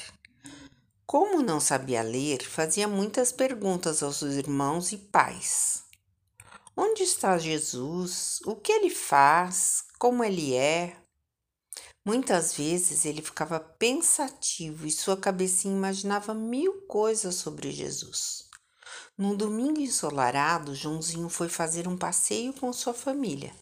Como 1.07 1.43
não 1.43 1.59
sabia 1.59 2.03
ler, 2.03 2.45
fazia 2.45 2.87
muitas 2.87 3.33
perguntas 3.33 4.03
aos 4.03 4.21
irmãos 4.23 4.93
e 4.93 4.99
pais. 4.99 5.83
Onde 6.77 7.03
está 7.03 7.39
Jesus? 7.39 8.41
O 8.45 8.55
que 8.55 8.71
ele 8.71 8.91
faz? 8.91 9.85
Como 9.99 10.23
ele 10.23 10.55
é? 10.55 10.97
Muitas 12.05 12.55
vezes 12.55 13.05
ele 13.05 13.21
ficava 13.21 13.61
pensativo 13.61 14.87
e 14.87 14.91
sua 14.91 15.17
cabecinha 15.17 15.75
imaginava 15.75 16.33
mil 16.33 16.83
coisas 16.87 17.35
sobre 17.35 17.71
Jesus. 17.71 18.49
Num 19.17 19.37
domingo 19.37 19.81
ensolarado, 19.81 20.75
Joãozinho 20.75 21.29
foi 21.29 21.49
fazer 21.49 21.89
um 21.89 21.97
passeio 21.97 22.53
com 22.53 22.73
sua 22.73 22.95
família. 22.95 23.53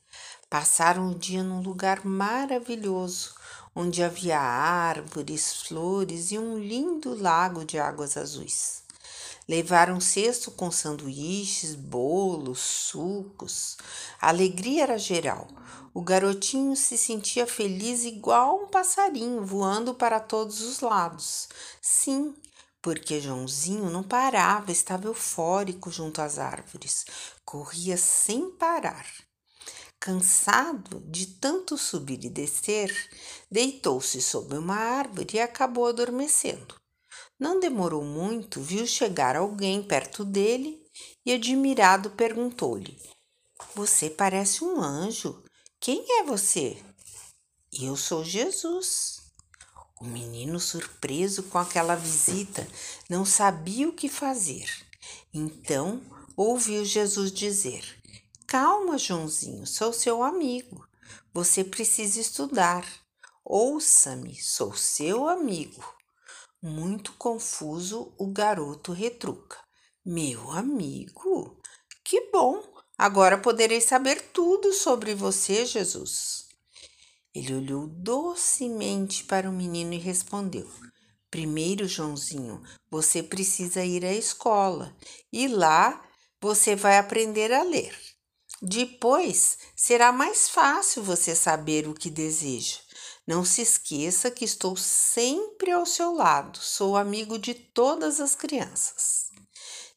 Passaram 0.48 1.10
o 1.10 1.18
dia 1.18 1.42
num 1.42 1.60
lugar 1.60 2.04
maravilhoso, 2.04 3.34
onde 3.74 4.02
havia 4.02 4.38
árvores, 4.38 5.62
flores 5.62 6.30
e 6.30 6.38
um 6.38 6.58
lindo 6.58 7.20
lago 7.20 7.64
de 7.64 7.78
águas 7.78 8.16
azuis. 8.16 8.85
Levaram 9.48 9.94
um 9.94 10.00
cesto 10.00 10.50
com 10.50 10.72
sanduíches, 10.72 11.76
bolos, 11.76 12.58
sucos. 12.58 13.76
A 14.20 14.28
alegria 14.28 14.82
era 14.82 14.98
geral. 14.98 15.46
O 15.94 16.02
garotinho 16.02 16.74
se 16.74 16.98
sentia 16.98 17.46
feliz 17.46 18.04
igual 18.04 18.64
um 18.64 18.66
passarinho 18.66 19.44
voando 19.44 19.94
para 19.94 20.18
todos 20.18 20.60
os 20.62 20.80
lados. 20.80 21.48
Sim, 21.80 22.34
porque 22.82 23.20
Joãozinho 23.20 23.88
não 23.88 24.02
parava, 24.02 24.72
estava 24.72 25.06
eufórico 25.06 25.90
junto 25.90 26.20
às 26.20 26.38
árvores, 26.38 27.04
corria 27.44 27.96
sem 27.96 28.50
parar. 28.50 29.06
Cansado 29.98 31.00
de 31.08 31.26
tanto 31.26 31.78
subir 31.78 32.24
e 32.24 32.30
descer, 32.30 32.92
deitou-se 33.50 34.20
sob 34.20 34.56
uma 34.56 34.76
árvore 34.76 35.28
e 35.34 35.40
acabou 35.40 35.86
adormecendo. 35.86 36.74
Não 37.38 37.60
demorou 37.60 38.02
muito, 38.02 38.62
viu 38.62 38.86
chegar 38.86 39.36
alguém 39.36 39.82
perto 39.82 40.24
dele 40.24 40.82
e, 41.24 41.32
admirado, 41.32 42.10
perguntou-lhe: 42.10 42.98
Você 43.74 44.08
parece 44.08 44.64
um 44.64 44.80
anjo. 44.80 45.42
Quem 45.78 46.04
é 46.20 46.24
você? 46.24 46.82
Eu 47.72 47.96
sou 47.96 48.24
Jesus. 48.24 49.20
O 50.00 50.04
menino, 50.04 50.58
surpreso 50.58 51.42
com 51.44 51.58
aquela 51.58 51.94
visita, 51.94 52.66
não 53.08 53.24
sabia 53.24 53.88
o 53.88 53.92
que 53.92 54.08
fazer. 54.08 54.70
Então 55.32 56.02
ouviu 56.36 56.84
Jesus 56.84 57.30
dizer: 57.30 57.84
Calma, 58.46 58.96
Joãozinho, 58.96 59.66
sou 59.66 59.92
seu 59.92 60.22
amigo. 60.22 60.86
Você 61.34 61.62
precisa 61.62 62.20
estudar. 62.20 62.86
Ouça-me, 63.44 64.34
sou 64.40 64.74
seu 64.74 65.28
amigo. 65.28 65.95
Muito 66.68 67.12
confuso, 67.12 68.12
o 68.18 68.26
garoto 68.26 68.90
retruca: 68.90 69.56
Meu 70.04 70.50
amigo? 70.50 71.62
Que 72.02 72.28
bom! 72.32 72.60
Agora 72.98 73.38
poderei 73.38 73.80
saber 73.80 74.20
tudo 74.32 74.72
sobre 74.72 75.14
você, 75.14 75.64
Jesus. 75.64 76.48
Ele 77.32 77.54
olhou 77.54 77.86
docemente 77.86 79.22
para 79.22 79.48
o 79.48 79.52
menino 79.52 79.94
e 79.94 79.98
respondeu: 79.98 80.68
Primeiro, 81.30 81.86
Joãozinho, 81.86 82.60
você 82.90 83.22
precisa 83.22 83.84
ir 83.84 84.04
à 84.04 84.12
escola 84.12 84.92
e 85.32 85.46
lá 85.46 86.04
você 86.42 86.74
vai 86.74 86.98
aprender 86.98 87.52
a 87.52 87.62
ler. 87.62 87.96
Depois 88.60 89.56
será 89.76 90.10
mais 90.10 90.48
fácil 90.48 91.04
você 91.04 91.32
saber 91.36 91.86
o 91.86 91.94
que 91.94 92.10
deseja. 92.10 92.85
Não 93.26 93.44
se 93.44 93.60
esqueça 93.60 94.30
que 94.30 94.44
estou 94.44 94.76
sempre 94.76 95.72
ao 95.72 95.84
seu 95.84 96.14
lado, 96.14 96.58
sou 96.58 96.96
amigo 96.96 97.38
de 97.38 97.54
todas 97.54 98.20
as 98.20 98.36
crianças. 98.36 99.26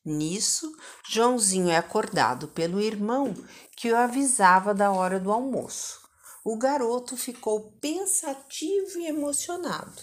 Nisso, 0.03 0.71
Joãozinho 1.07 1.69
é 1.69 1.77
acordado 1.77 2.47
pelo 2.47 2.81
irmão 2.81 3.35
que 3.77 3.91
o 3.91 3.95
avisava 3.95 4.73
da 4.73 4.91
hora 4.91 5.19
do 5.19 5.31
almoço. 5.31 5.99
O 6.43 6.57
garoto 6.57 7.15
ficou 7.15 7.73
pensativo 7.79 8.97
e 8.97 9.05
emocionado. 9.05 10.01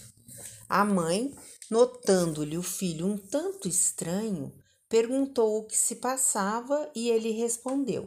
A 0.69 0.85
mãe, 0.85 1.35
notando-lhe 1.69 2.57
o 2.57 2.63
filho 2.63 3.07
um 3.07 3.17
tanto 3.17 3.67
estranho, 3.67 4.53
perguntou 4.89 5.59
o 5.59 5.67
que 5.67 5.77
se 5.77 5.97
passava 5.97 6.89
e 6.95 7.09
ele 7.09 7.31
respondeu: 7.33 8.07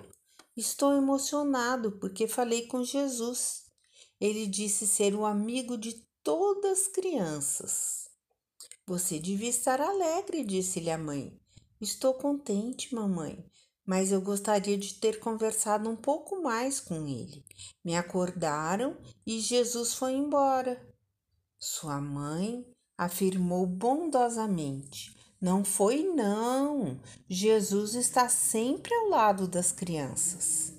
Estou 0.56 0.94
emocionado 0.94 2.00
porque 2.00 2.28
falei 2.28 2.68
com 2.68 2.84
Jesus. 2.84 3.69
Ele 4.19 4.46
disse 4.46 4.85
ser 4.85 5.16
o 5.16 5.25
amigo 5.25 5.78
de 5.78 5.94
todas 6.24 6.81
as 6.81 6.88
crianças. 6.88 8.09
Você 8.85 9.19
devia 9.19 9.50
estar 9.50 9.80
alegre, 9.80 10.44
disse-lhe 10.44 10.90
a 10.90 10.97
mãe. 10.97 11.40
Estou 11.80 12.13
contente, 12.13 12.94
mamãe, 12.94 13.46
mas 13.85 14.12
eu 14.12 14.22
gostaria 14.22 14.78
de 14.78 14.96
ter 14.96 15.19
conversado 15.19 15.90
um 15.90 15.96
pouco 15.96 16.41
mais 16.41 16.79
com 16.79 17.08
ele. 17.08 17.46
Me 17.84 17.96
acordaram 17.96 18.97
e 19.25 19.40
Jesus 19.40 19.94
foi 19.94 20.13
embora. 20.13 20.79
Sua 21.58 22.02
mãe 22.02 22.66
afirmou 22.97 23.66
bondosamente: 23.66 25.16
Não 25.40 25.63
foi, 25.63 26.03
não. 26.03 27.00
Jesus 27.29 27.96
está 27.96 28.28
sempre 28.28 28.94
ao 28.94 29.08
lado 29.08 29.47
das 29.47 29.72
crianças. 29.72 30.74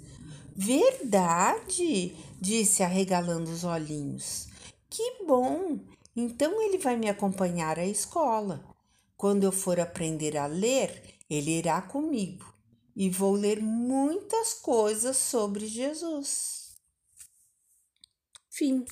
Verdade, 0.54 2.14
disse 2.40 2.82
arregalando 2.82 3.50
os 3.50 3.64
olhinhos. 3.64 4.48
Que 4.88 5.24
bom! 5.24 5.78
Então 6.16 6.60
ele 6.60 6.78
vai 6.78 6.96
me 6.96 7.08
acompanhar 7.08 7.78
à 7.78 7.86
escola. 7.86 8.64
Quando 9.16 9.44
eu 9.44 9.52
for 9.52 9.78
aprender 9.78 10.36
a 10.36 10.46
ler, 10.46 11.18
ele 11.28 11.58
irá 11.58 11.80
comigo 11.82 12.50
e 12.96 13.08
vou 13.08 13.34
ler 13.34 13.60
muitas 13.62 14.54
coisas 14.54 15.16
sobre 15.16 15.66
Jesus. 15.66 16.74
Fim. 18.48 18.84